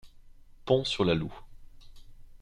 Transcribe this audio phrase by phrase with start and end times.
[0.65, 1.35] Pont sur la Loue.